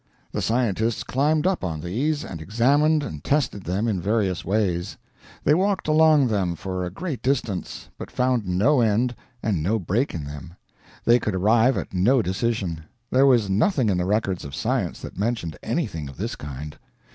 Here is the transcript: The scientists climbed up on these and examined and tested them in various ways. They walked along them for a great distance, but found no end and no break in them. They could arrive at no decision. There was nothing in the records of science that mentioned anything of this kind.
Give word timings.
The 0.31 0.41
scientists 0.41 1.03
climbed 1.03 1.45
up 1.45 1.63
on 1.63 1.79
these 1.79 2.25
and 2.25 2.41
examined 2.41 3.03
and 3.03 3.23
tested 3.23 3.65
them 3.65 3.87
in 3.87 4.01
various 4.01 4.43
ways. 4.43 4.97
They 5.43 5.53
walked 5.53 5.87
along 5.87 6.25
them 6.25 6.55
for 6.55 6.83
a 6.83 6.89
great 6.89 7.21
distance, 7.21 7.87
but 7.99 8.09
found 8.09 8.47
no 8.47 8.81
end 8.81 9.13
and 9.43 9.61
no 9.61 9.77
break 9.77 10.15
in 10.15 10.23
them. 10.23 10.55
They 11.05 11.19
could 11.19 11.35
arrive 11.35 11.77
at 11.77 11.93
no 11.93 12.23
decision. 12.23 12.81
There 13.11 13.27
was 13.27 13.47
nothing 13.47 13.89
in 13.89 13.97
the 13.99 14.05
records 14.05 14.43
of 14.43 14.55
science 14.55 14.99
that 15.01 15.19
mentioned 15.19 15.55
anything 15.61 16.09
of 16.09 16.17
this 16.17 16.35
kind. 16.35 16.79